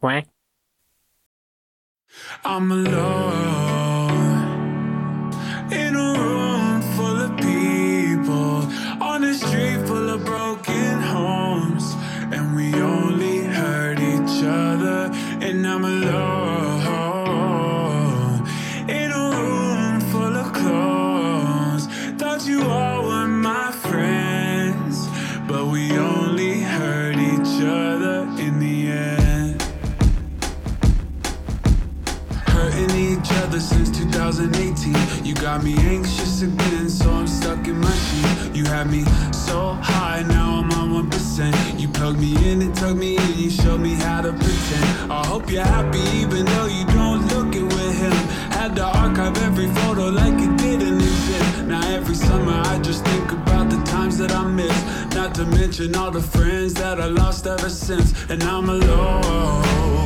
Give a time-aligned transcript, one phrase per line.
[0.00, 0.24] 喂。
[2.44, 4.12] I'm alone
[5.70, 8.66] in a room full of people
[9.02, 11.94] on a street full of broken homes,
[12.32, 15.10] and we only hurt each other.
[15.40, 16.35] And I'm alone
[35.56, 38.54] got me anxious again, so I'm stuck in my sheet.
[38.54, 41.80] You had me so high, now I'm on 1%.
[41.80, 45.10] You plugged me in and tugged me in, you showed me how to pretend.
[45.10, 48.12] I hope you're happy, even though you don't look it with him.
[48.58, 51.64] Had to archive every photo like it didn't exist.
[51.64, 55.14] Now every summer I just think about the times that I missed.
[55.14, 58.12] Not to mention all the friends that I lost ever since.
[58.28, 60.05] And I'm alone.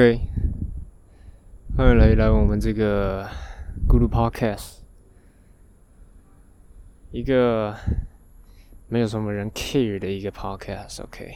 [0.00, 0.18] OK，
[1.76, 3.22] 欢迎来来我们这个
[3.86, 4.78] 咕噜 Podcast，
[7.10, 7.76] 一个
[8.88, 11.02] 没有什么人 care 的一个 Podcast。
[11.02, 11.34] OK，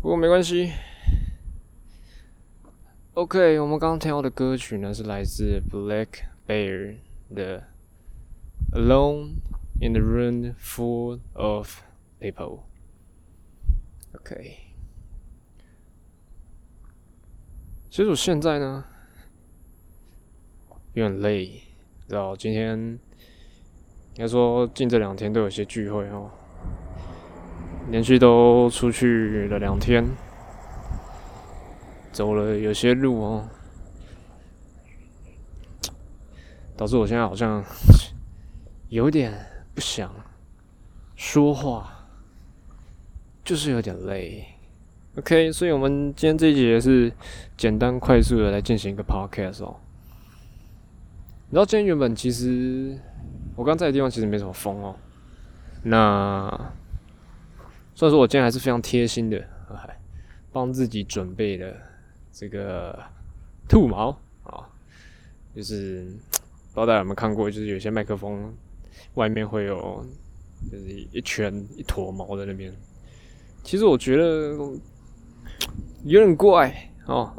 [0.00, 0.70] 不过没关系。
[3.14, 6.98] OK，我们刚刚听到的歌曲呢是来自 Black Bear
[7.34, 7.64] 的
[8.72, 9.38] 《Alone
[9.80, 11.80] in the Room Full of
[12.20, 12.60] People》。
[14.14, 14.65] OK。
[17.96, 18.84] 其实我现在呢
[20.92, 21.46] 有点累，
[22.06, 22.98] 知道今天应
[24.16, 26.30] 该说近这两天都有些聚会哦，
[27.90, 30.04] 连续都出去了两天，
[32.12, 33.48] 走了有些路哦，
[36.76, 37.64] 导致我现在好像
[38.90, 39.32] 有点
[39.74, 40.14] 不想
[41.14, 42.06] 说话，
[43.42, 44.46] 就是有点累。
[45.18, 47.10] OK，所以我们今天这一节是
[47.56, 49.74] 简单快速的来进行一个 podcast 哦。
[51.48, 52.94] 你知道今天原本其实
[53.54, 54.94] 我刚在的地方其实没什么风哦。
[55.84, 56.46] 那
[57.94, 59.38] 虽然说我今天还是非常贴心的，
[59.70, 59.98] 哎，
[60.52, 61.74] 帮自己准备了
[62.30, 63.02] 这个
[63.66, 64.10] 兔毛
[64.42, 64.68] 啊，
[65.54, 66.04] 就是
[66.74, 68.54] 不知道大家有没有看过，就是有些麦克风
[69.14, 70.04] 外面会有
[70.70, 72.70] 就是一圈一坨毛在那边。
[73.64, 74.54] 其实我觉得。
[76.04, 77.32] 有点怪哦，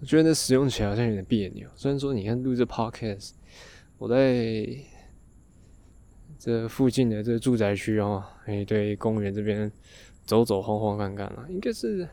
[0.00, 1.68] 我觉得那使用起来好像有点别扭。
[1.74, 3.32] 虽然说你看录这 podcast，
[3.98, 4.64] 我在
[6.38, 9.70] 这附近的这住宅区哦，哎，对，公园这边
[10.24, 12.08] 走走晃晃看看了，应该是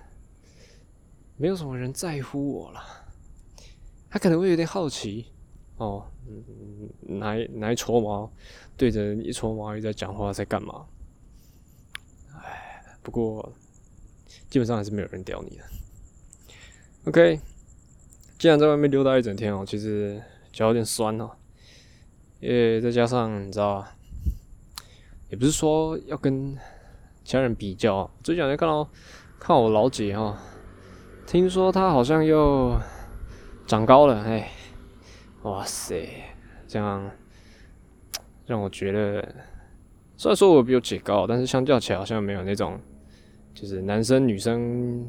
[1.37, 2.81] 没有什么人在乎我了。
[4.09, 5.27] 他可能会有点好奇
[5.77, 6.89] 哦，嗯，
[7.19, 8.31] 拿拿一撮毛
[8.75, 10.85] 对着一撮毛在讲话，在干嘛？
[12.33, 13.53] 哎，不过。
[14.49, 15.63] 基本上还是没有人屌你的。
[17.05, 17.39] OK，
[18.37, 20.21] 既然在外面溜达一整天哦，其实
[20.51, 21.31] 脚有点酸哦，
[22.39, 23.85] 也再加上你知道，
[25.29, 26.55] 也不是说要跟
[27.23, 28.09] 其他人比较。
[28.23, 28.89] 最近好像看到
[29.39, 30.37] 看我老姐哈，
[31.27, 32.75] 听说她好像又
[33.67, 34.49] 长高了，哎，
[35.43, 36.07] 哇塞，
[36.67, 37.11] 这样
[38.47, 39.35] 让我觉得，
[40.17, 42.79] 虽然说我比我姐高，但是相较起来好像没有那种，
[43.55, 45.03] 就是男生女生。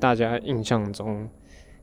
[0.00, 1.28] 大家印象中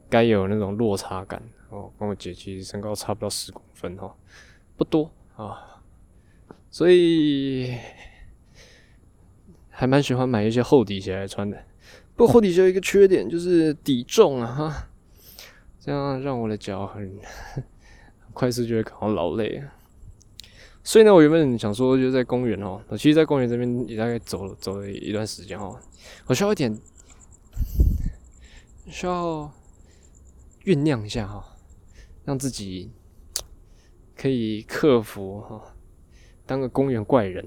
[0.09, 4.13] 该有那种落差感哦，跟我姐其实身高差不到十公分哦，
[4.77, 5.83] 不多啊，
[6.71, 7.75] 所以
[9.69, 11.61] 还蛮喜欢买一些厚底鞋来穿的。
[12.15, 14.87] 不过厚底鞋有一个缺点就是底重啊，哈，
[15.77, 17.19] 这样让我的脚很
[18.31, 19.61] 快速就会感到劳累。
[20.85, 25.77] 所以呢，我原本想说就在公园哦，我其实，在公园这边也大概走了走了一段时间哦，
[26.27, 26.73] 我需要一点。
[28.87, 29.51] 需要
[30.63, 31.43] 酝酿一下哈，
[32.23, 32.91] 让自己
[34.15, 35.73] 可以克服哈，
[36.45, 37.43] 当个公园怪人，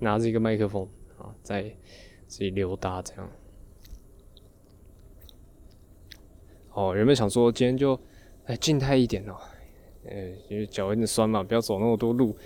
[0.00, 0.86] 拿着一个麦克风
[1.16, 1.74] 啊，在
[2.26, 3.30] 自己溜达这样。
[6.74, 7.98] 哦，原本想说今天就
[8.44, 9.34] 哎静态一点哦，
[10.10, 10.16] 呃，
[10.48, 12.36] 因为脚有点酸嘛，不要走那么多路。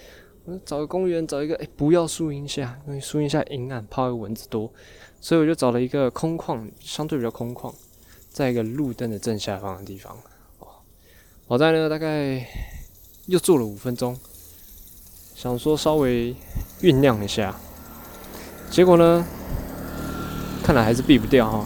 [0.45, 4.71] 我找个公园，找一个哎不要树荫下，因为树荫下阴暗，怕蚊子多。
[5.21, 7.73] 所以我就找了一个空旷，相对比较空旷，
[8.29, 10.17] 在一个路灯的正下方的地方。
[10.59, 10.67] 哦，
[11.47, 12.45] 我在呢大概
[13.27, 14.19] 又坐了五分钟，
[15.35, 16.35] 想说稍微
[16.81, 17.55] 酝酿一下，
[18.69, 19.25] 结果呢，
[20.65, 21.65] 看来还是避不掉哈。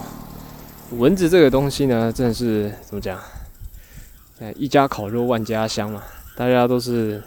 [0.91, 3.19] 蚊子这个东西呢，真的是怎么讲？
[4.39, 6.03] 哎，一家烤肉万家香嘛，
[6.35, 7.23] 大家都是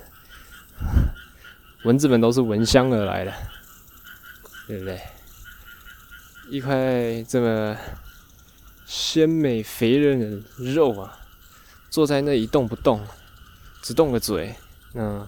[1.82, 3.32] 蚊子们都是闻香而来的，
[4.68, 5.00] 对不对？
[6.50, 7.76] 一块这么
[8.86, 11.18] 鲜美肥嫩的肉啊，
[11.90, 13.04] 坐在那一动不动，
[13.82, 14.54] 只动个嘴，
[14.92, 15.26] 那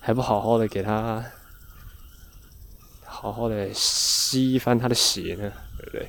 [0.00, 1.24] 还不好好的给他
[3.04, 6.08] 好好的吸一番他的血呢，对不对？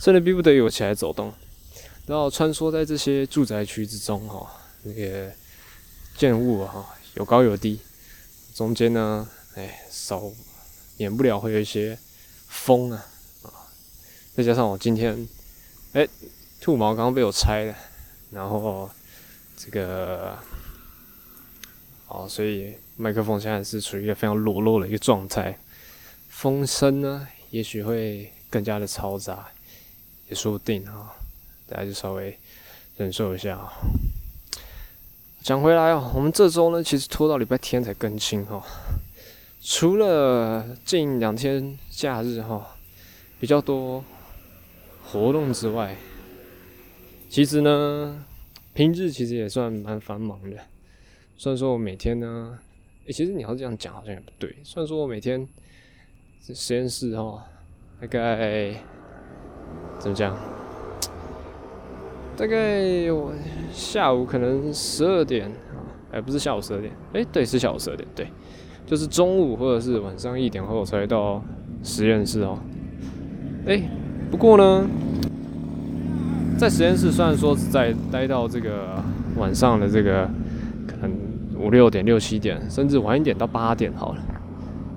[0.00, 1.32] 真的逼不得已我起来走动，
[2.10, 4.50] 然后穿梭在这些住宅区之中哈，
[4.82, 5.30] 那个
[6.16, 6.84] 建物哈
[7.14, 7.78] 有高有低，
[8.52, 10.20] 中间呢，哎，少
[10.96, 11.96] 免不了会有一些。
[12.52, 13.06] 风啊
[13.44, 13.48] 啊！
[14.34, 15.28] 再加上我今天，
[15.92, 16.06] 哎，
[16.60, 17.74] 兔毛刚刚被我拆了，
[18.32, 18.90] 然后
[19.56, 20.36] 这个，
[22.08, 25.56] 哦，所以麦克风现在是处于一个非常裸露的一个状态，
[26.28, 29.48] 风声呢，也许会更加的嘈杂，
[30.28, 31.14] 也说不定啊，
[31.70, 32.36] 大家就稍微
[32.96, 33.72] 忍受一下啊。
[35.40, 38.62] 讲回来哦，我们这周呢，其实拖到礼拜天才更新哈。
[39.62, 42.76] 除了近两天假日哈
[43.38, 44.04] 比较多
[45.04, 45.96] 活动之外，
[47.28, 48.24] 其实呢
[48.74, 50.56] 平日其实也算蛮繁忙的。
[51.38, 52.58] 虽然说我每天呢，
[53.06, 54.54] 诶，其实你要这样讲好像也不对。
[54.62, 55.46] 虽然说我每天
[56.42, 57.46] 实验室哈
[58.00, 58.74] 大概
[59.98, 60.36] 怎么讲，
[62.40, 63.34] 大概我
[63.70, 65.76] 下午可能十二点啊，
[66.12, 68.26] 哎，不是下午十二点，哎，对，是下午十二点，对。
[68.86, 71.44] 就是中午或者是晚上一点后才到
[71.82, 72.58] 实验室哦。
[73.66, 73.82] 哎，
[74.30, 74.88] 不过呢，
[76.56, 79.04] 在实验室虽然说只在待到这个
[79.36, 80.26] 晚上的这个
[80.88, 81.12] 可能
[81.58, 84.22] 五六点、六七点，甚至晚一点到八点好了，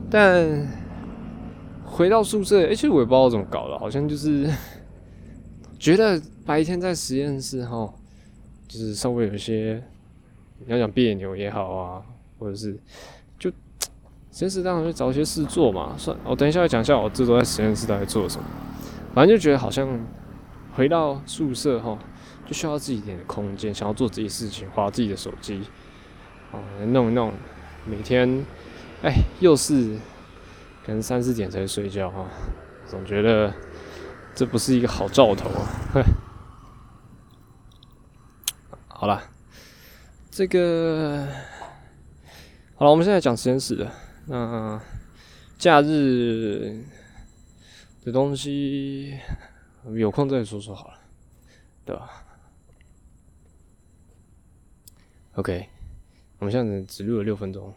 [0.09, 0.65] 但
[1.83, 4.49] 回到宿舍，其实我也不知道怎么搞的，好像就是
[5.83, 7.93] 觉得白天在实验室哈，
[8.69, 9.83] 就是稍微有些
[10.59, 12.01] 你要讲别扭也好啊，
[12.39, 12.79] 或者是
[13.37, 13.51] 就。
[14.31, 18.47] 实验室当然会找一些事做嘛，算我等一下要讲一下我这周在实验室到底做什么。
[19.13, 19.99] 反正就觉得好像
[20.73, 21.99] 回到宿舍哈，
[22.47, 25.61] 就需要自己一点的空间，想要做自己事情，划自己的手机，
[26.53, 27.33] 哦，弄一弄。
[27.85, 28.45] 每天，
[29.01, 29.97] 哎，又是
[30.85, 32.25] 可能三四点才睡觉哈，
[32.87, 33.53] 总觉得
[34.35, 35.69] 这不是一个好兆头啊。
[38.87, 39.21] 好了，
[40.31, 41.27] 这个
[42.75, 43.91] 好了，我们现在讲实验室的。
[44.27, 44.81] 那
[45.57, 46.85] 假日
[48.05, 49.19] 的东西
[49.93, 50.99] 有空再说说好了，
[51.83, 52.09] 对吧
[55.33, 55.67] ？OK，
[56.39, 57.73] 我们现在只录了六分钟，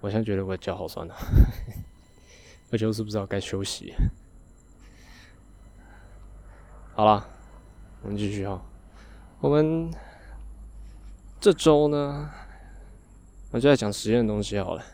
[0.00, 1.14] 我现在觉得我的脚好酸啊，
[2.72, 3.94] 而且我是不知道该休息。
[6.92, 7.26] 好了，
[8.02, 8.60] 我们继续哈。
[9.40, 9.90] 我们
[11.40, 12.28] 这周呢，
[13.52, 14.84] 我就在讲实验的东西好了。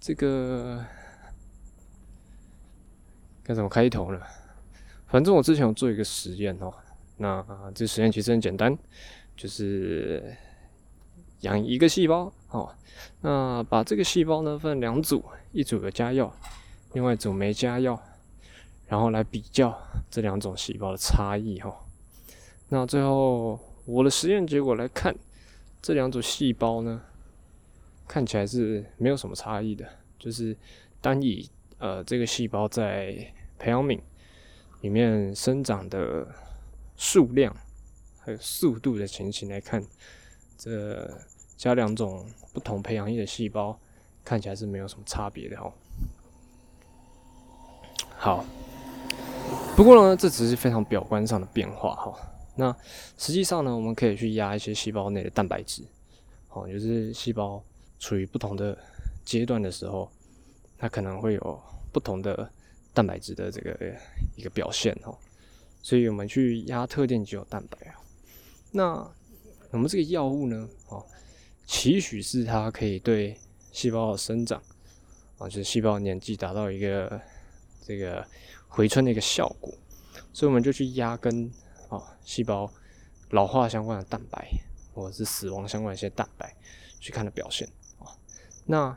[0.00, 0.82] 这个
[3.42, 4.20] 该怎么开头呢？
[5.08, 6.72] 反正我之前有做一个实验哦，
[7.18, 8.76] 那这实验其实很简单，
[9.36, 10.34] 就是
[11.40, 12.74] 养一个细胞哦，
[13.20, 15.22] 那把这个细胞呢分两组，
[15.52, 16.34] 一组有加药，
[16.92, 18.00] 另外一组没加药，
[18.86, 19.76] 然后来比较
[20.10, 21.74] 这两种细胞的差异哈。
[22.68, 25.14] 那最后我的实验结果来看，
[25.82, 27.02] 这两组细胞呢，
[28.08, 29.86] 看起来是没有什么差异的，
[30.18, 30.56] 就是
[31.00, 31.48] 单以
[31.78, 34.00] 呃这个细胞在培养皿
[34.80, 36.26] 里面生长的
[36.96, 37.54] 数量
[38.20, 39.82] 还有速度的情形来看，
[40.56, 41.10] 这
[41.56, 43.78] 加两种不同培养液的细胞
[44.24, 45.72] 看起来是没有什么差别的哦。
[48.16, 48.44] 好，
[49.76, 52.16] 不过呢，这只是非常表观上的变化哈。
[52.54, 52.74] 那
[53.18, 55.82] 实际上呢，我们可以去压一些细胞内的蛋白质，
[56.50, 57.62] 哦，就是细胞
[57.98, 58.78] 处于不同的
[59.24, 60.08] 阶段的时候，
[60.78, 61.60] 它可能会有
[61.92, 62.48] 不同的
[62.92, 63.76] 蛋白质的这个
[64.36, 65.16] 一个表现哦。
[65.82, 67.94] 所以我们去压特定肌肉蛋白啊。
[68.70, 69.10] 那
[69.72, 71.04] 我们这个药物呢，哦，
[71.66, 73.36] 期许是它可以对
[73.72, 74.62] 细胞的生长
[75.38, 77.20] 啊，就是细胞年纪达到一个
[77.84, 78.24] 这个
[78.74, 79.72] 回春的一个效果，
[80.32, 81.50] 所以我们就去压根。
[82.24, 82.68] 细胞
[83.30, 84.50] 老化相关的蛋白，
[84.92, 86.56] 或者是死亡相关的一些蛋白，
[86.98, 87.68] 去看的表现
[88.00, 88.10] 啊。
[88.64, 88.96] 那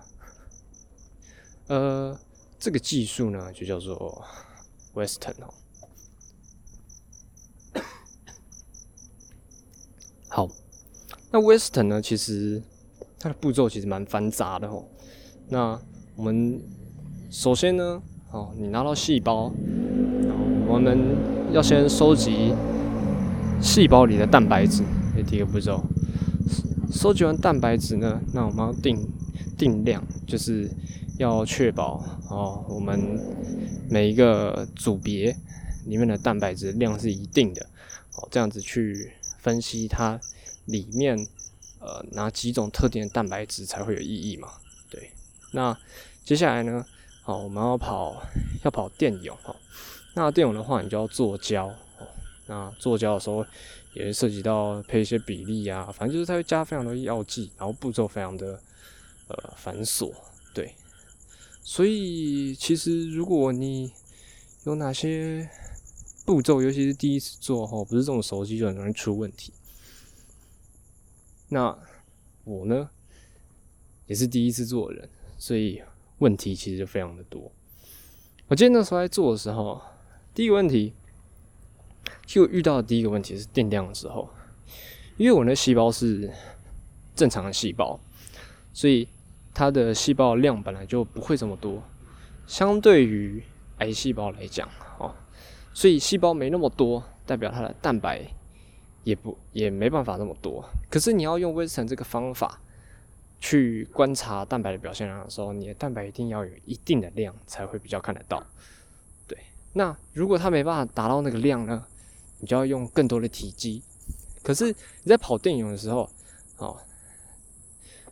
[1.68, 2.20] 呃，
[2.58, 4.26] 这个技术呢，就叫做
[4.96, 5.54] Western 哦。
[10.30, 10.48] 好，
[11.30, 12.64] 那 Western 呢，其实
[13.20, 14.88] 它的步骤其实蛮繁杂的哦。
[15.50, 15.80] 那
[16.16, 16.64] 我们
[17.30, 19.52] 首先呢，哦，你拿到细胞，
[20.68, 21.18] 我们
[21.54, 22.54] 要先收集。
[23.60, 24.84] 细胞里的蛋白质，
[25.16, 25.84] 这第一个步骤。
[26.92, 28.96] 收集完蛋白质呢，那我们要定
[29.58, 30.70] 定量，就是
[31.18, 33.20] 要确保哦，我们
[33.90, 35.36] 每一个组别
[35.88, 37.66] 里面的蛋白质量是一定的
[38.16, 40.20] 哦，这样子去分析它
[40.66, 41.18] 里面
[41.80, 44.50] 呃哪几种特定的蛋白质才会有意义嘛？
[44.88, 45.10] 对。
[45.52, 45.76] 那
[46.24, 46.86] 接下来呢，
[47.28, 48.26] 好，我们要跑
[48.64, 49.54] 要跑电泳哦。
[50.14, 52.08] 那电泳的话，你就要做胶哦。
[52.46, 53.46] 那做胶的时候，
[53.94, 58.58] 也是涉及到配一些比例啊，反正就是它会加非常多药剂，然后步骤非常的
[59.28, 60.10] 呃繁琐，
[60.54, 60.74] 对。
[61.62, 63.92] 所以其实如果你
[64.64, 65.50] 有哪些
[66.26, 69.52] 步骤，尤其是第一次做哈，不是这种熟悉，就很容易出问题。
[71.50, 71.78] 那
[72.46, 72.90] 我呢，
[74.06, 75.84] 也是第一次做人，所以
[76.20, 77.52] 问题其实就非常的多。
[78.48, 79.82] 我记得那时候在做的时候，
[80.34, 80.94] 第一个问题。
[82.26, 84.30] 就遇到的第一个问题是电量的时候，
[85.16, 86.30] 因为我那细胞是
[87.16, 87.98] 正常的细胞，
[88.74, 89.08] 所以
[89.54, 91.82] 它的细胞量本来就不会这么多。
[92.46, 93.42] 相对于
[93.78, 94.68] 癌细胞来讲，
[95.00, 95.16] 哦，
[95.74, 98.22] 所以细胞没那么多，代表它的蛋白
[99.06, 100.64] 也不也没办法那么多。
[100.90, 102.60] 可是你要用微生这个方法
[103.40, 108.44] 去观察蛋白的表现量的时候，你的蛋白一定要有一定的量才会比较看得到。
[109.28, 109.38] 对，
[109.74, 111.86] 那如果它没办法达到那个量呢？
[112.40, 113.82] 你就要用更多的体积，
[114.44, 116.08] 可是你在跑电泳的时候，
[116.58, 116.78] 哦，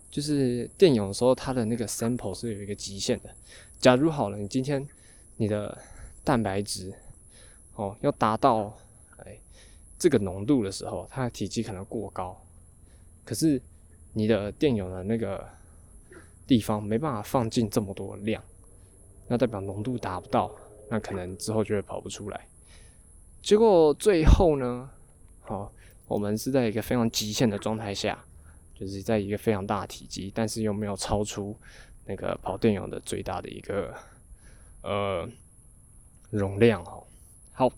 [0.10, 3.30] 就是电泳的时候，它的那个 sample 是有一个极限的。
[3.80, 4.84] 假如好了，你今天
[5.38, 5.78] 你的
[6.24, 6.92] 蛋白质
[7.76, 8.76] 哦要达到
[9.18, 9.38] 哎
[10.00, 12.36] 这个浓度的时候，它的体积可能过高，
[13.24, 13.62] 可是
[14.18, 15.46] 你的电泳的那个
[16.48, 18.42] 地方没办法放进这么多量，
[19.28, 20.50] 那代表浓度达不到，
[20.90, 22.48] 那可能之后就会跑不出来。
[23.42, 24.90] 结果最后呢，
[25.42, 25.70] 好，
[26.08, 28.24] 我们是在一个非常极限的状态下，
[28.74, 31.56] 就是在一个非常大体积，但是又没有超出
[32.06, 33.94] 那个跑电泳的最大的一个
[34.82, 35.30] 呃
[36.30, 37.06] 容量哦。
[37.52, 37.70] 好，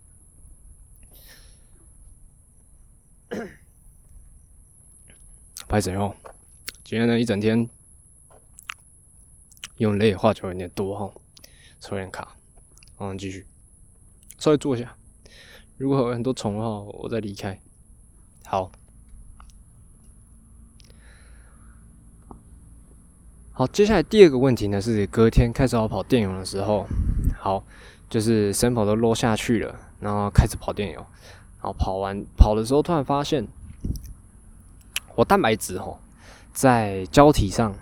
[5.68, 6.16] 拍谁哦？
[6.86, 7.68] 今天呢一整天
[9.78, 11.14] 用累，话就有点多哈，
[11.82, 12.36] 抽点卡，
[13.00, 13.46] 嗯，继续，
[14.40, 14.96] 稍微坐一下。
[15.76, 17.60] 如果有很多虫的话，我再离开。
[18.46, 18.72] 好，
[23.52, 26.88] 好，接下来第二个问题呢，是隔天开始要跑电泳的时候，
[27.38, 27.62] 好，
[28.10, 31.06] 就是身跑都落下去了，然后开始跑电泳，
[31.58, 33.46] 然后跑完跑的时候，突然发现
[35.18, 35.98] 我蛋白质哦，
[36.54, 37.74] 在胶体上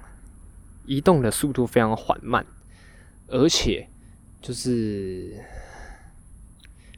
[0.86, 2.46] 移动的速度非常缓慢，
[3.28, 3.86] 而且
[4.42, 5.44] 就是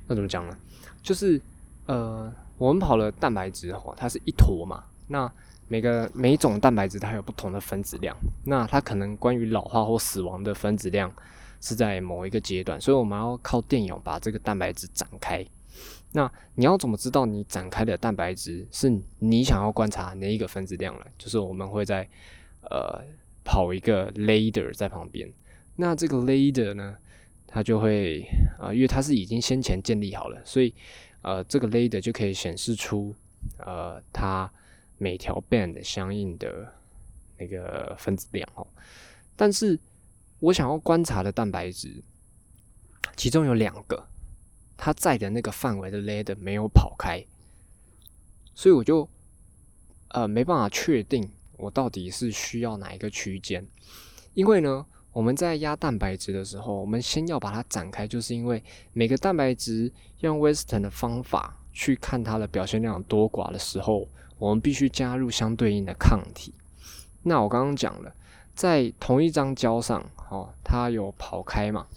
[0.06, 0.56] 那怎么讲呢？
[1.02, 1.42] 就是
[1.88, 4.84] 呃，我们跑了蛋白质哈，它是一坨嘛。
[5.08, 5.32] 那
[5.68, 8.16] 每个每种蛋白质它有不同的分子量，
[8.46, 11.12] 那它可能关于老化或死亡的分子量
[11.62, 15.44] 是在某一个阶段，所以我们要靠电泳把这个蛋白质展开。
[16.14, 21.06] 那你要怎么知道你展开的蛋白质是你想要观察哪一个分子量呢？
[21.18, 22.08] 就是我们会在
[22.62, 23.04] 呃
[23.44, 25.32] 跑一个 ladder 在旁边，
[25.76, 26.98] 那这个 ladder 呢，
[27.46, 28.26] 它就会
[28.58, 30.74] 啊，因为它是已经先前建立好了，所以
[31.22, 33.14] 呃这个 ladder 就可以显示出
[33.60, 34.50] 呃它
[34.98, 36.74] 每条 band 相应的
[37.38, 38.66] 那个分子量哦。
[39.36, 39.78] 但是
[40.40, 42.02] 我想要观察的蛋白质，
[43.16, 44.08] 其中有两个。
[44.78, 47.26] 它在的那个范围的 ladder 没有跑开，
[48.54, 49.10] 所以我就
[50.10, 53.68] 呃没办法确定我到底是需要哪一个区间。
[54.36, 64.08] 因为呢，我们在压蛋白质的时候，我们先要把它展开，就是因为每个蛋白质用 Western 的方法去看它的表现量多寡的时候，
[64.38, 66.54] 我们必须加入相对应的抗体。
[67.24, 68.14] 那我刚刚讲了，
[68.54, 71.88] 在同一张胶上，哦，它有跑开嘛？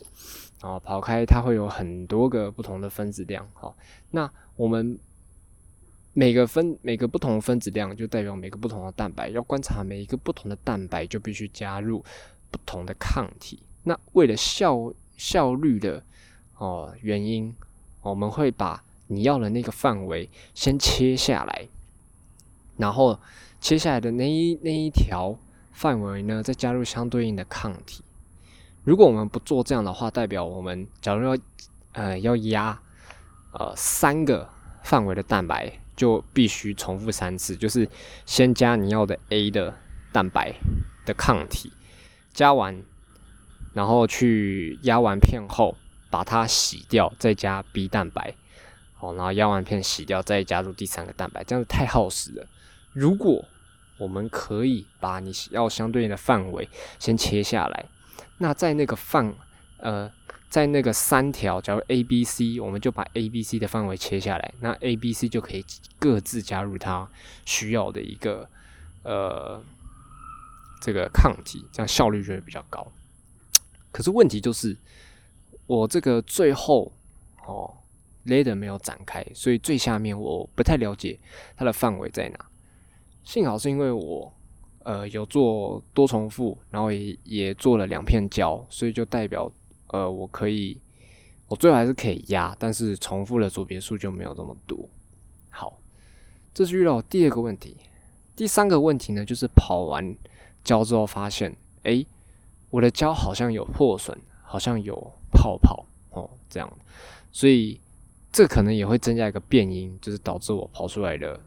[0.61, 3.75] 啊，跑开它会有很多个不同的分子量，好，
[4.11, 4.99] 那我们
[6.13, 12.05] 每个分每个不同的分子量就代表每个不同的蛋白，要观察每一个不同的蛋白就必须加入
[12.51, 13.63] 不同的抗体。
[13.85, 16.03] 那为了效效率的
[16.59, 17.55] 哦原因，
[18.03, 21.67] 我们会把你要的那个范围先切下来，
[22.77, 23.19] 然后
[23.61, 25.39] 切下来的那一那一条
[25.73, 28.03] 范围呢，再加入相对应的抗体。
[28.83, 31.39] 如果我们不做这样的话，代表我们假如要
[31.93, 32.81] 呃要压
[33.53, 34.49] 呃三个
[34.83, 37.87] 范围的蛋白，就必须重复三次，就是
[38.25, 39.75] 先加你要的 A 的
[40.13, 40.55] 蛋白
[41.05, 41.71] 的抗体，
[42.33, 42.83] 加完，
[43.75, 45.77] 然后去压完片后
[46.09, 48.35] 把它洗掉，再加 B 蛋白，
[48.97, 52.47] 好，然后压完片洗掉，再加入第三个蛋白，这样子太耗时了。
[52.95, 53.45] 如果
[53.99, 56.67] 我们可以把你要相对应的范围
[56.99, 57.85] 先切下来。
[58.43, 59.35] 那在那个范，
[59.77, 60.11] 呃，
[60.49, 65.65] 在那个三条，假如 A、B、C，我们就把 A、B、C 的范围切下来，那 A、B、C 就可以
[65.99, 67.07] 各自加入它
[67.45, 68.49] 需要的一个
[69.03, 69.63] 呃
[70.81, 72.91] 这个抗体，这样效率就会比较高。
[73.93, 74.75] 可是问题就是，
[75.67, 76.91] 我这个最后
[77.47, 77.77] 哦
[78.25, 81.21] ，ladder 没有展开，所以最下面我不太了解
[81.59, 82.47] 它的范围在哪。
[83.23, 84.33] 幸好是因为我。
[84.83, 89.51] 呃，有做多重复，然后也也做了两片胶，所以就代表
[89.89, 90.81] 呃，我可以，
[91.49, 94.89] 我最后还是可以压，但是重复的组别数就没有这么多。
[95.51, 95.79] 好，
[96.55, 97.77] 这是遇到第二个问题。
[98.35, 100.17] 第三个问题呢，就是跑完
[100.65, 102.03] 胶之后发现，哎，
[102.71, 104.95] 我的胶好像有破损，好像有
[105.31, 106.73] 泡泡哦，这样，
[107.31, 107.79] 所以
[108.33, 111.39] 这可能也会增加一个变音，就是导致我跑出来的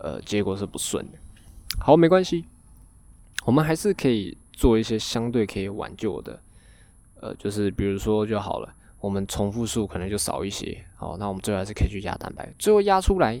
[0.00, 1.18] 呃结果是不顺的。
[1.78, 2.44] 好，没关系。
[3.46, 6.42] 我们还是可以做一些相对可以挽救的，
[7.20, 13.40] 呃，就是比如说就好了，我们重复数可能就少一些，好，那我们最后还是可以去压蛋白，最后压出来，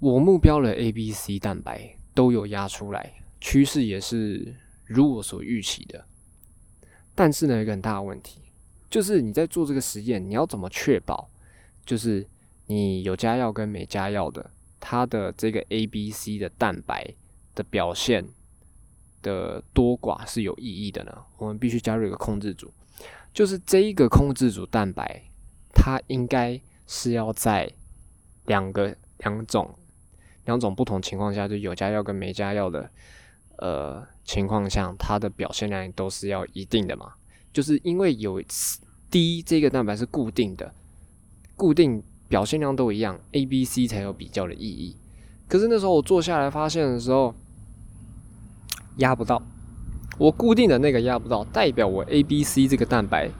[0.00, 6.04] 我目标的 A、B、C 蛋白都有压出来，趋势也是如我所预期的，
[7.14, 8.42] 但是呢，一个很大的问题
[8.90, 11.30] 就是你在做这个实验，你要怎么确保，
[11.86, 12.28] 就是
[12.66, 17.14] 你有加药跟没加药的，它的这个 A、B、C 的蛋白。
[17.58, 18.24] 的表现
[19.20, 21.12] 的多寡是有意义的呢。
[21.38, 22.72] 我们必须加入一个控制组，
[23.34, 25.24] 就是这一个控制组蛋白，
[25.74, 27.68] 它应该是要在
[28.46, 29.74] 两个两种
[30.44, 32.88] 两种不同情况下，就有加药跟没加药的
[33.56, 37.12] 呃情况下，它的表现量都是要一定的嘛。
[37.52, 38.40] 就是因为有
[39.10, 40.72] D 这个蛋白是固定的，
[41.56, 44.96] 固定表现量都一样，A、B、C 才有比较的意义。
[45.48, 47.34] 可是那时候我坐下来发现的时候。
[48.98, 49.42] 压不到，
[50.16, 53.30] 我固定的那个压不到，代表我 A、B、C 这个蛋白，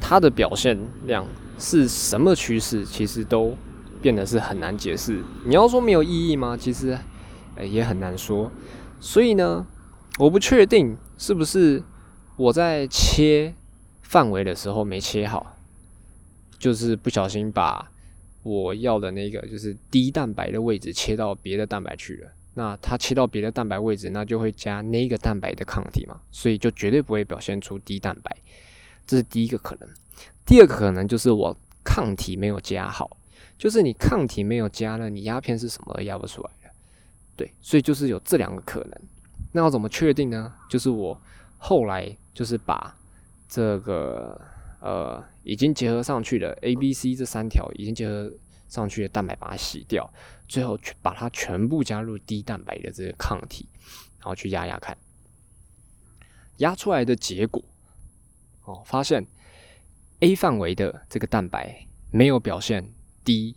[0.00, 1.26] 它的表现量
[1.58, 3.56] 是什么趋势，其实都
[4.00, 5.22] 变得是很难解释。
[5.44, 6.56] 你要说没有意义吗？
[6.56, 6.98] 其实，
[7.70, 8.50] 也很难说。
[9.00, 9.66] 所以呢，
[10.18, 11.82] 我不确定是不是
[12.36, 13.54] 我在切
[14.02, 15.56] 范围的时候没切好，
[16.58, 17.90] 就是不小心把
[18.42, 22.30] 我要的那个就是低蛋白的位置切到别的蛋白去了。
[22.54, 28.36] 那它切到别的蛋白位置，那就会加那个蛋白的抗体嘛，所以就绝对不会表现出低蛋白，
[29.06, 29.88] 这是第一个可能。
[30.44, 33.16] 第二个可能就是我抗体没有加好，
[33.56, 36.70] 就是你抗体没有加了，你压片是什么压不出来的。
[37.36, 38.92] 对，所以就是有这两个可能。
[39.52, 40.52] 那要怎么确定呢？
[40.68, 41.18] 就是我
[41.56, 42.94] 后来就是把
[43.48, 44.38] 这个
[44.80, 48.30] 呃已经结合上去的 A、B、C 这三条已经结合。
[48.72, 50.10] 上去的蛋白把它洗掉，
[50.48, 53.68] 最后去把它全部加入低蛋白的这个抗体，
[54.18, 54.96] 然后去压压看。
[56.56, 57.62] 压出来的结果，
[58.64, 59.26] 哦，发现
[60.20, 63.56] A 范围的这个蛋白没有表现 D，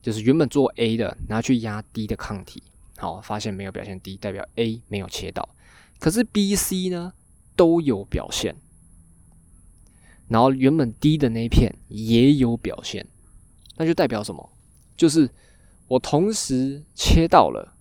[0.00, 2.62] 就是原本做 A 的拿去压 D 的抗体，
[2.96, 5.46] 好，发现没有表现 D，代表 A 没有切到。
[5.98, 7.12] 可是 B、C 呢
[7.54, 8.56] 都有表现，
[10.28, 13.06] 然后原本 D 的那一片也有表现，
[13.78, 14.52] 那就代表什么？
[14.96, 15.30] 就是
[15.86, 17.74] 我同时切到了，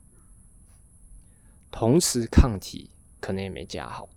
[1.69, 4.07] 同时抗体可能也没加好。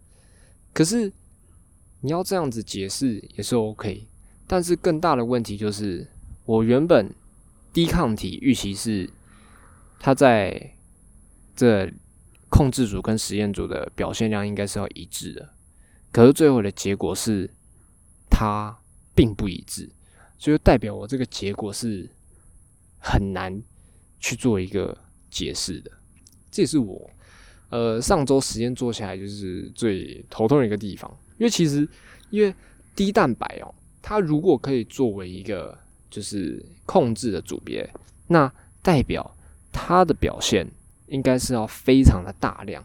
[0.73, 1.12] 可是
[2.03, 4.07] 你要这样子解释也是 OK，
[4.47, 6.07] 但是更大的问题就是，
[6.45, 7.12] 我原本
[7.73, 9.11] 低抗体预期是
[9.99, 10.75] 它在
[11.57, 11.93] 这。
[12.53, 15.55] 控制组跟实验组的表现量应该是要一致的，
[16.11, 17.49] 可是最后的结果是
[18.29, 18.77] 它
[19.14, 19.88] 并不一致，
[20.40, 22.09] 所以代表我这个结果是
[22.98, 23.57] 很难
[24.18, 24.96] 去做一个
[25.31, 25.90] 解释的。
[26.50, 27.09] 这也是我
[27.68, 31.88] 呃上周实验做起来就是最头痛的一个地方，因为其实
[32.31, 32.53] 因为
[32.96, 33.72] 低蛋白哦，
[34.03, 35.79] 它如果可以作为一个
[36.11, 37.88] 就是控制的组别，
[38.26, 39.37] 那代表
[39.70, 40.66] 它的表现。
[41.11, 42.85] 应该是要非常的大量，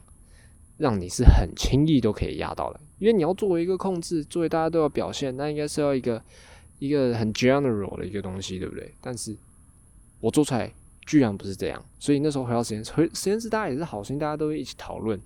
[0.80, 2.80] 让你是很轻易都可以压到的。
[2.98, 6.20] 因为你要作为一个控制，作为大家都要表现，那应该是要一个
[6.80, 8.94] 一个很 general 的一个东西，对不对？
[9.02, 9.36] 但是
[10.20, 10.72] 我做出来
[11.06, 15.20] 居然不是这样，所以那时候回到实验室，回实验室大家也是好心，大家都一起讨论，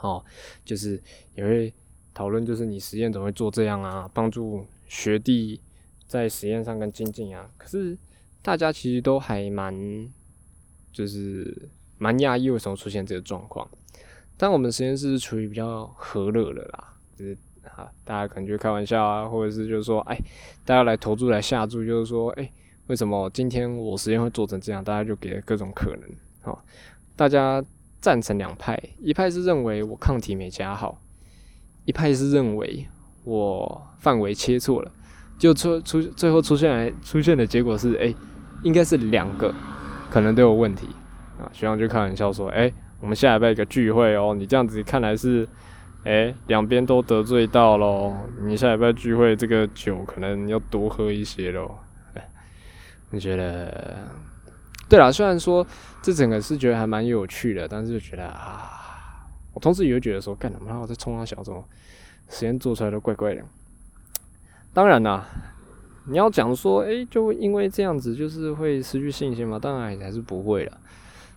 [0.00, 0.24] 哦，
[0.64, 1.02] 就是
[1.34, 1.72] 也会
[2.14, 4.10] 讨论，就是你实验怎么会做这样啊？
[4.12, 5.60] 帮助学弟
[6.06, 7.50] 在实验上跟精进啊。
[7.56, 7.96] 可是
[8.42, 9.74] 大家其实都还蛮
[10.92, 11.68] 就是。
[12.02, 13.70] 蛮讶异为什么出现这个状况，
[14.38, 17.36] 但我们实验室是处于比较和乐的啦，就是
[17.76, 20.18] 啊，大家可能就开玩笑啊，或者是就是说，哎，
[20.64, 22.50] 大家来投注来下注，就是说，哎，
[22.86, 24.82] 为什么今天我实验会做成这样？
[24.82, 26.02] 大家就给了各种可能，
[26.42, 26.62] 好，
[27.16, 27.62] 大家
[28.00, 31.00] 赞成两派，一派是认为我抗体没加好，
[31.84, 32.86] 一派是认为
[33.24, 34.90] 我范围切错了，
[35.38, 38.14] 就出出最后出现来出现的结果是，哎，
[38.62, 39.54] 应该是两个
[40.10, 40.86] 可能都有问题。
[41.38, 45.48] 啊，学长就开玩笑说：“哎，我们下礼拜一个聚会哦，你这样子看来是，
[46.04, 48.16] 哎，两边都得罪到喽。
[48.42, 51.76] 你下礼拜聚会，这个酒可能要多喝一些喽。
[53.10, 53.98] 你觉得？
[54.88, 55.66] 对了，虽然说
[56.00, 60.80] 这整个是觉得还蛮有趣的，但是就觉得啊，我同时也会觉得说，干什么？
[60.80, 61.62] 我在冲他小众，
[62.28, 63.42] 实验做出来都怪怪的。
[64.72, 65.26] 当然啦，
[66.06, 69.58] 你要讲说，哎，就因为这样子，就是会失去信心嘛？
[69.58, 70.78] 当然还是不会了。”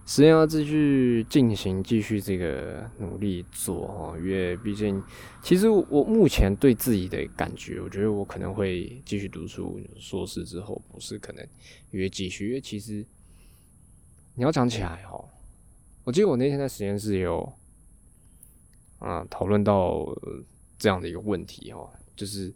[0.05, 5.01] 实验要继续进行，继续这个努力做哦，因为毕竟，
[5.41, 11.47] 其实我目前对自己的感觉，我觉得我可能会继续读书，硕士之后不是可能
[11.91, 13.05] 约继续，因为其实
[14.35, 15.23] 你要讲起来哈，
[16.03, 17.53] 我记得我那天在实验室有
[18.99, 20.05] 啊讨论到
[20.77, 22.53] 这样的一个问题哈，就是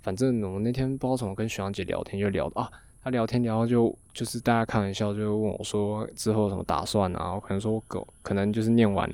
[0.00, 2.70] 反正我那天不知道怎么跟徐阳姐聊天，就聊到啊。
[3.04, 7.34] 他聊天聊就就是大家开玩笑，就问我说之后什么打算啊？
[7.34, 9.06] 我可能说狗可能就是念完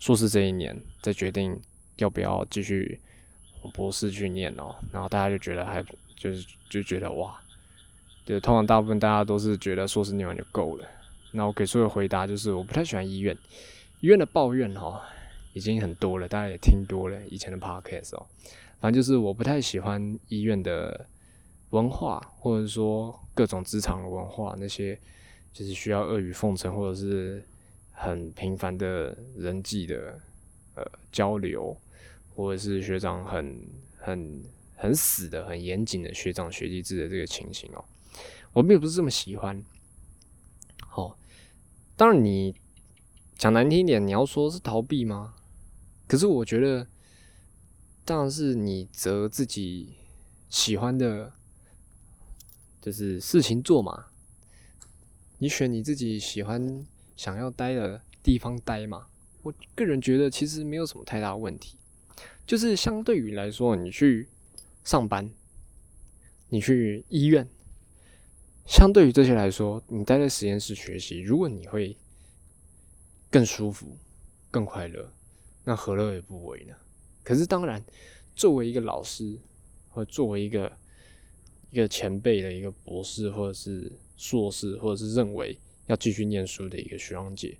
[0.00, 1.54] 硕士这一年再决定
[1.96, 2.98] 要不要继续
[3.74, 4.74] 博士去念哦。
[4.90, 5.84] 然后大家就觉得还
[6.16, 7.38] 就是就觉得哇，
[8.24, 10.88] 就通常大部分大家都是觉得硕士念完就够了。
[11.30, 13.36] 那我给出的回答就是我不太喜欢医院，
[14.00, 15.02] 医院的抱怨哈
[15.52, 18.24] 已经很多了，大家也听多了以前的 podcast 哦。
[18.80, 21.06] 反正就是我不太喜欢医院的。
[21.70, 24.96] 文化，或者说各种职场的文化，那些
[25.52, 27.42] 就是需要阿谀奉承，或者是
[27.90, 30.20] 很频繁的人际的
[30.76, 31.76] 呃交流，
[32.34, 33.60] 或者是学长很
[33.96, 34.42] 很
[34.76, 37.84] 很死的、很严谨的学长学弟制的这个情形哦，
[38.52, 39.60] 我并不是这么喜欢。
[40.86, 41.18] 好，
[41.96, 42.54] 当然你
[43.36, 45.34] 讲难听一点，你要说是逃避吗？
[46.06, 46.86] 可是我觉得，
[48.04, 49.94] 当然是你择自己
[50.48, 51.32] 喜欢的。
[52.84, 54.08] 就是事情做嘛，
[55.38, 56.84] 你选你自己喜欢、
[57.16, 59.06] 想要待的地方待嘛。
[59.40, 61.78] 我个人觉得其实没有什么太大问题。
[62.46, 64.28] 就是相对于来说，你去
[64.84, 65.30] 上班，
[66.50, 67.48] 你去医院，
[68.66, 71.96] 相对于这些来说，你待在实验室学习，如果你会
[73.30, 73.96] 更舒服、
[74.50, 75.10] 更快乐，
[75.64, 76.74] 那何乐而不为呢？
[77.22, 77.82] 可是当然，
[78.36, 79.38] 作为一个老师，
[79.88, 80.70] 或作为一个
[81.74, 87.58] 一个前辈的一个博士，或者是硕士，或者是认为要继续念书的一个学长姐，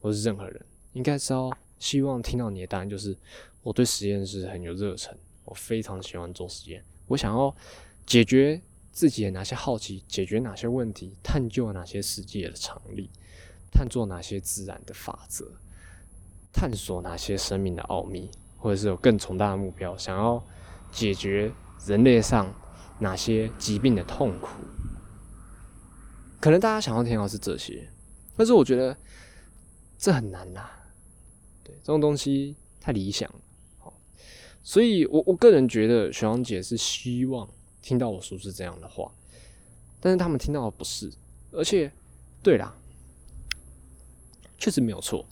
[0.00, 3.16] 或是任何人，应该是要希望听到你的答案，就是
[3.64, 5.12] 我对实验室很有热忱，
[5.44, 7.52] 我非常喜欢做实验，我想要
[8.06, 13.10] 解决自己的哪些好奇，解决哪些问题，探究哪些世界的常理，
[13.72, 15.44] 探索哪些自然的法则，
[16.52, 20.40] 探索哪些生命的奥秘，或者是有更重大的目标，想要
[20.92, 21.50] 解决
[21.84, 22.54] 人类上
[23.00, 24.48] 哪些疾病的痛苦。
[26.40, 27.90] 可能大家想要听到是这些，
[28.36, 28.96] 但是我觉得
[29.98, 30.70] 这很难呐。
[31.64, 33.40] 对，这种东西太理想了。
[33.78, 33.92] 好，
[34.62, 37.48] 所以我我个人觉得雪阳姐是希望
[37.82, 39.12] 听到我说是这样的话，
[40.00, 41.12] 但是他们听到的不是。
[41.52, 41.92] 而且，
[42.42, 42.74] 对啦，
[44.56, 45.26] 确实没有错。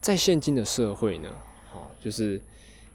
[0.00, 1.28] 在现今的社会呢，
[1.70, 2.40] 好，就是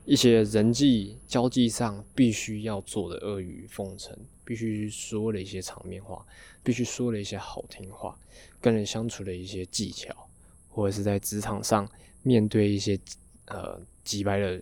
[0.05, 6.25] 一些人际交际上必须要做的阿谀奉承，必须说了一些场面话，
[6.63, 8.17] 必须说了一些好听话，
[8.61, 10.29] 跟人相处的一些技巧，
[10.69, 11.89] 或者是在职场上
[12.21, 12.99] 面对一些
[13.47, 14.61] 呃击败的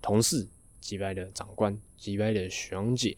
[0.00, 0.46] 同事、
[0.80, 3.16] 击败的长官、击败的学长姐。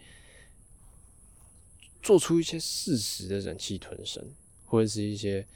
[2.00, 4.24] 做出一些事实的忍气吞声，
[4.64, 5.46] 或者是一些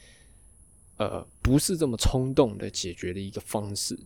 [0.97, 3.99] 呃不是这么冲动的解决的一个方式。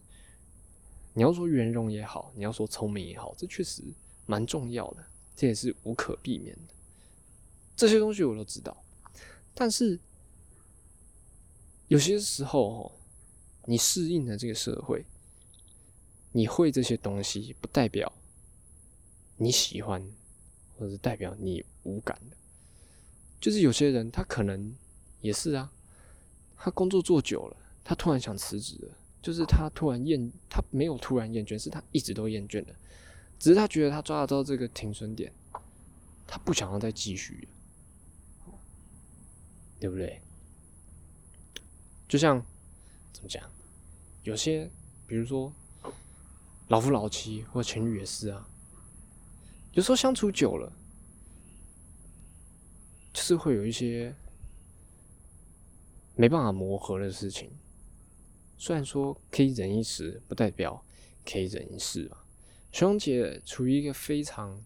[1.16, 3.82] 你要说圆融也好，你要说聪明也好，这确实
[4.26, 5.02] 蛮重要的，
[5.34, 6.74] 这也是无可避免的。
[7.74, 8.76] 这些东西我都知道，
[9.54, 9.98] 但是
[11.88, 12.92] 有些时候哦，
[13.64, 15.06] 你适应了这个社会，
[16.32, 18.12] 你会这些东西，不代表
[19.38, 20.06] 你喜欢。
[20.78, 22.36] 或者是代表你无感的，
[23.40, 24.76] 就是有些人他可能
[25.22, 25.72] 也是啊，
[26.54, 28.94] 他工作做久了，他突然想辞职了，
[29.26, 32.74] 就是他突然厌，他没有突然厌倦，是他一直都厌倦了，
[33.40, 35.32] 只是他觉得他抓得到这个停损点，
[36.28, 37.48] 他不想要再继续，
[39.80, 40.20] 对不对？
[42.06, 42.40] 就像
[43.12, 43.42] 怎么讲，
[44.22, 44.70] 有些
[45.08, 45.52] 比如说
[46.68, 48.48] 老夫老妻或情侣也是啊。
[49.72, 50.72] 有时候相处久了，
[53.12, 54.14] 就是会有一些
[56.14, 57.50] 没办法磨合的事情。
[58.58, 60.82] 虽然说可以忍一时，不代表
[61.24, 62.16] 可以忍一世嘛。
[62.72, 64.62] 熊姐处于一个非常，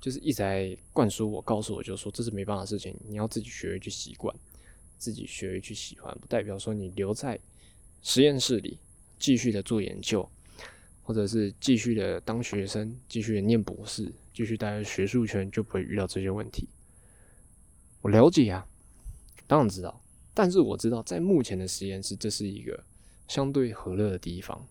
[0.00, 4.34] 就是一直在灌输我，告诉我，就说这是没办法的事情，你要自己学会去习惯，
[4.98, 7.38] 自己学会去喜欢，不代表说你留在
[8.02, 8.78] 实验室里
[9.18, 10.28] 继续的做研究。
[11.02, 16.68] 或者是继续的当学生，继续的念博士，继续待在学术圈，就不会遇到这些问题。
[18.00, 18.66] 我了解啊，
[19.46, 20.02] 当然知道，
[20.34, 22.82] 但是我知道，在目前的实验室，这是一个
[23.28, 24.66] 相对和乐的地方。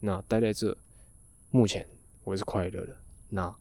[0.00, 0.76] 那待在这，
[1.50, 1.86] 目前
[2.24, 2.96] 我是快乐的。
[3.28, 3.54] 那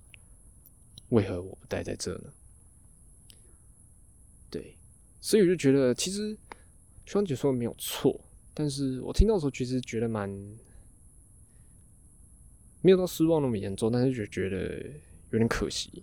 [1.09, 2.33] 为何我不待在这呢？
[4.49, 4.77] 对，
[5.19, 6.37] 所以我就觉得，其实
[7.05, 8.19] 双姐说的没有错，
[8.53, 10.29] 但是我听到的时候，其实觉得蛮。
[12.81, 14.81] 没有到失望那么严重，但是就觉得
[15.31, 16.01] 有点可惜。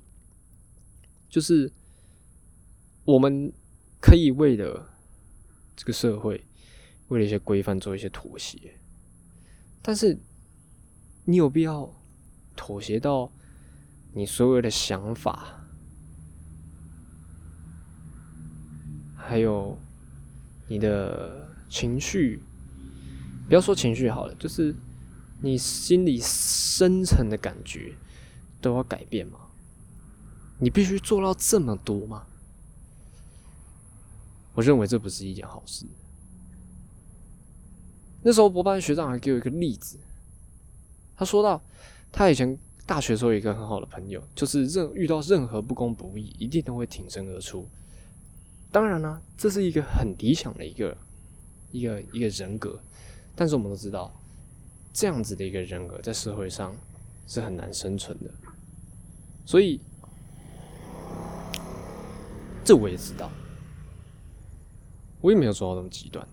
[1.26, 1.72] 就是
[3.02, 3.50] 我们
[3.98, 4.86] 可以为了
[5.74, 6.44] 这个社会，
[7.08, 8.78] 为了一些规范做一些妥协，
[9.82, 10.18] 但是
[11.24, 11.94] 你有必要
[12.54, 13.30] 妥协到
[14.12, 15.64] 你所有的想法，
[19.16, 19.78] 还有
[20.68, 22.40] 你的情绪？
[23.48, 24.74] 不要说情绪好了，就是。
[25.42, 27.94] 你心里深层的感觉
[28.58, 29.38] 都要改变吗？
[30.58, 32.26] 你必须做到这么多吗？
[34.54, 35.84] 我认为这不是一件好事。
[38.26, 39.96] 那时候博班学长还给我一个例子，
[41.14, 41.62] 他说到
[42.10, 47.64] 他以前大学时候有一个很好的朋友，就是任遇到任何不公不义，一定都会挺身而出。
[48.72, 50.96] 当然呢，这是一个很理想的一个
[51.70, 52.76] 一个一个人格，
[53.36, 54.12] 但是我们都知道。
[54.92, 56.74] 这样子的一个人格在社会上
[57.28, 58.30] 是很难生存的，
[59.44, 59.78] 所以
[62.64, 63.30] 这我也知道，
[65.20, 66.26] 我也没有做到那么极端。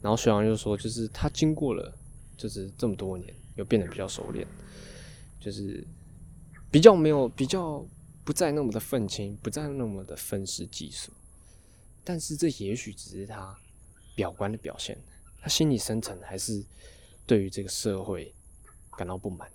[0.00, 1.96] 然后学长就说，就是他经过了，
[2.36, 4.46] 就是这么多年，又变得比较熟练，
[5.40, 5.86] 就是
[6.70, 7.84] 比较没有比较
[8.24, 11.12] 不再那么的愤青，不再那么的愤世嫉俗。
[12.04, 13.56] 但是这也许只是他
[14.14, 14.98] 表观的表现，
[15.40, 16.64] 他心里深层还是。
[17.26, 18.34] 对于这个社会
[18.96, 19.46] 感到不满，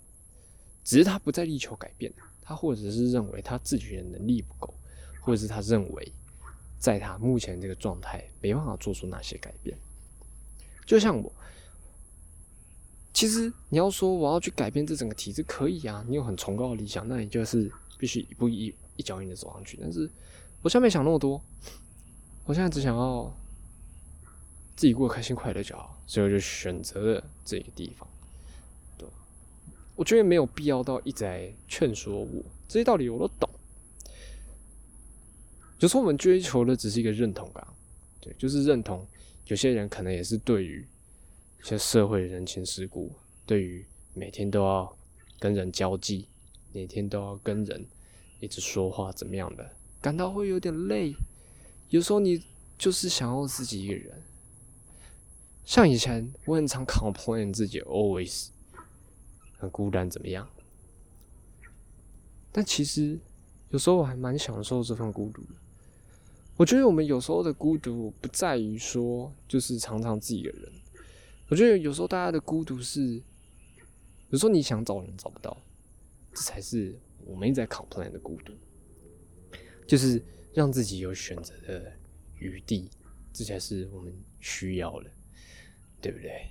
[0.84, 4.72] 只是他不再力求改变，他或者是认为他自己的能力不够，
[5.20, 6.12] 或者是他认为
[6.78, 9.76] 在他目前这个状态没办法做出那些改变。
[10.86, 11.32] 就像我，
[13.12, 19.78] 其实你要说我要去改变这整个体制，可以啊，你有很崇高的理想，那你就是必须一步一一脚印的走上去。
[19.80, 20.10] 但是
[20.62, 21.42] 我现在没想那么多，
[22.44, 23.32] 我现在只想要。
[24.76, 28.08] 自己过得开心快乐就好，所以我就选择了这个地方。
[28.98, 29.08] 对，
[29.94, 33.48] 我觉得没有必要到一直在劝说我这些道理，我都懂。
[35.78, 37.64] 有时候我们追求的只是一个认同感，
[38.20, 39.06] 对，就是认同。
[39.46, 40.86] 有些人可能也是对于
[41.62, 43.12] 一些社会人情世故
[43.44, 44.96] 对于每天都要
[45.38, 46.28] 跟人交际，
[46.72, 47.86] 每天都要跟人
[48.40, 51.14] 一直说话怎么样的，感到会有点累。
[51.90, 52.42] 有时候你
[52.78, 54.22] 就是想要自己一个人。
[55.64, 58.48] 像以前我很常 complain 自己 always
[59.58, 60.48] 很孤单怎么样？
[62.52, 63.18] 但其实
[63.70, 65.48] 有时候我还蛮享受这份孤独的。
[66.56, 70.72] 我觉得我们有时候的孤独不在于说就是常常自己一个人。
[71.48, 73.20] 我觉得有时候大家的孤独是，
[74.30, 75.56] 有时候你想找人找不到，
[76.32, 78.52] 这才是我们一直在 complain 的孤独。
[79.86, 80.22] 就是
[80.54, 81.92] 让自己有选择的
[82.38, 82.88] 余地，
[83.32, 85.10] 这才是我们需要的，
[86.00, 86.48] 对不对？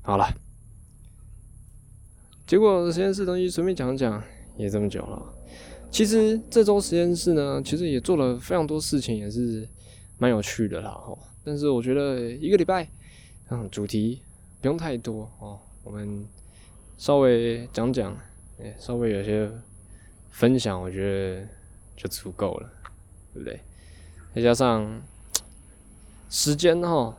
[0.00, 0.26] 好了，
[2.46, 4.24] 结果实验室东西随便讲讲。
[4.58, 5.34] 也这么久了，
[5.88, 9.66] 其实这周实验室呢，其实也做了非常多事情，也是
[10.18, 10.90] 蛮有趣的啦。
[10.90, 12.90] 哈，但是我觉得一个礼拜，
[13.50, 14.20] 嗯，主题
[14.60, 16.26] 不用太多哦，我们
[16.96, 18.18] 稍微讲讲，
[18.60, 19.48] 哎，稍微有些
[20.28, 21.46] 分享，我觉得
[21.96, 22.68] 就足够了，
[23.32, 23.60] 对不对？
[24.34, 25.00] 再加上
[26.28, 27.16] 时间哈，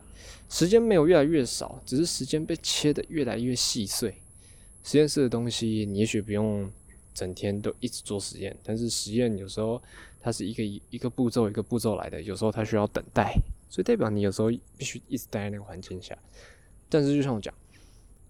[0.50, 4.14] 时间没有越来越少，只是时间被切的越来越细碎。
[4.84, 6.70] 实验室的东西，你也许不用。
[7.20, 9.82] 整天都一直做实验，但是实验有时候
[10.22, 13.36] 它是一个一个步骤一个步骤来的，有时候它需要等待，
[13.70, 16.18] 所以代表你有时候必须一直待在那个环境下。
[16.88, 17.54] 但是就像我讲，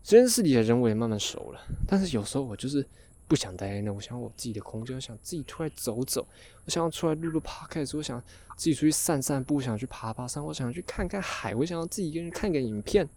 [0.04, 2.84] 实验室里的人我也慢慢熟了，但是有时候我就是
[3.28, 6.28] 不想待在那，我想我自己的空间，我想自己出来走走，
[6.66, 8.20] 我想要出来录录 podcast，我想
[8.58, 13.08] 自己出去散散步，想去爬爬山，我想去看看海，我想要自己一个人看个影片，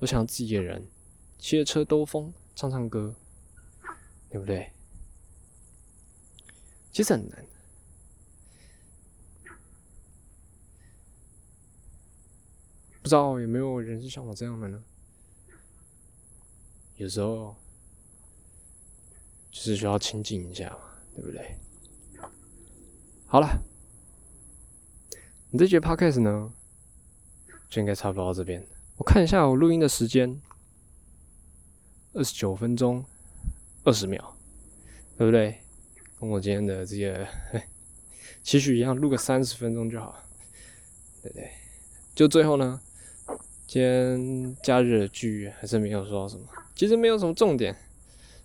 [0.00, 0.84] 我想要自己一个人
[1.38, 3.14] 骑着车兜风，唱唱歌。
[4.32, 4.72] 对不对？
[6.90, 7.44] 其实很难，
[13.02, 14.82] 不知道有没有人是像我这样的呢？
[16.96, 17.54] 有时候
[19.50, 20.78] 就是需要清静一下嘛，
[21.14, 21.58] 对不对？
[23.26, 23.62] 好了，
[25.50, 26.54] 你这节 podcast 呢，
[27.68, 28.66] 就应该差不多到这边。
[28.96, 30.40] 我看一下我录音的时间，
[32.14, 33.04] 二十九分钟。
[33.84, 34.22] 二十秒，
[35.18, 35.58] 对不对？
[36.20, 37.26] 跟我今天的这个
[38.42, 40.22] 期许一样，录个三十分钟就好，
[41.22, 41.50] 对不对？
[42.14, 42.80] 就最后呢，
[43.66, 47.76] 今天假日的剧还是没有说什么，其实没有什么重点，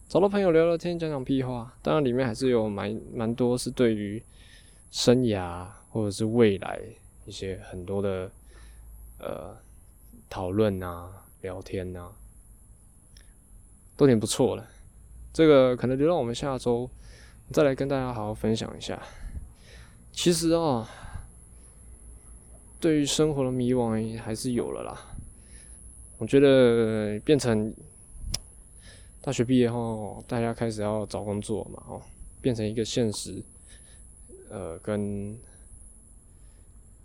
[0.09, 1.77] 找到朋友聊聊天，讲讲屁话。
[1.83, 4.23] 当然里面还是有蛮蛮多是对于
[4.89, 6.79] 生涯或者是未来
[7.25, 8.31] 一些很多的
[9.19, 9.55] 呃
[10.29, 12.11] 讨论啊、聊天啊，
[13.95, 14.67] 都挺不错的。
[15.37, 16.89] 这个可能留到我们下周
[17.51, 18.99] 再来跟大家好好分享一下。
[20.11, 20.89] 其实啊，
[22.79, 25.15] 对于生活的迷惘还是有了啦。
[26.17, 27.71] 我觉得变成
[29.21, 32.01] 大学毕业后，大家开始要找工作嘛，哦，
[32.41, 33.39] 变成一个现实，
[34.49, 35.39] 呃，跟应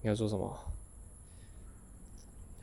[0.04, 0.58] 该说什么？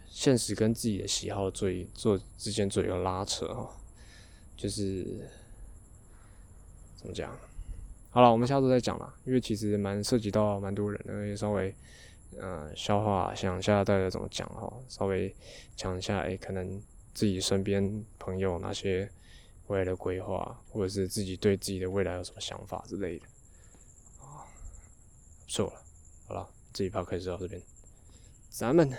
[0.07, 3.69] 现实跟自己的喜好最做之间做一个拉扯哈，
[4.57, 5.29] 就是。
[6.99, 7.33] 怎么讲？
[8.11, 11.73] 好了，我们下周再讲了，因为其实蛮涉及到蛮多人的，也稍微
[12.37, 15.33] 嗯消化想一下大家怎么讲哈，稍微
[15.77, 16.81] 讲一下，哎，可能
[17.13, 19.09] 自己身边朋友那些
[19.67, 23.25] 未来的规划，或者是自己对自己的未来有什么想法之类的
[24.19, 24.43] 啊，
[25.47, 25.81] 错了，
[26.27, 27.61] 好了，这一趴开始到这边，
[28.49, 28.91] 咱们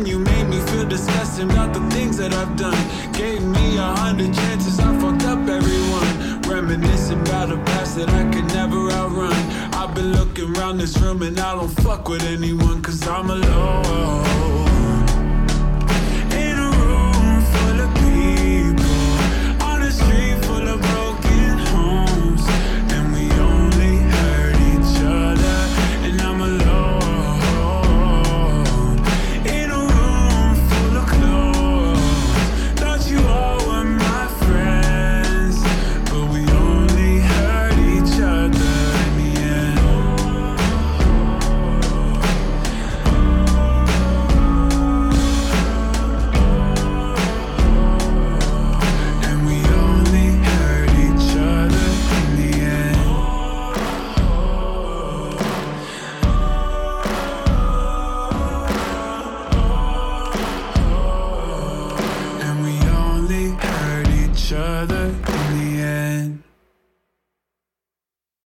[0.00, 3.12] And you made me feel disgusting about the things that I've done.
[3.12, 6.40] Gave me a hundred chances, I fucked up everyone.
[6.48, 9.34] Reminiscing about a past that I could never outrun.
[9.74, 14.49] I've been looking around this room and I don't fuck with anyone cause I'm alone.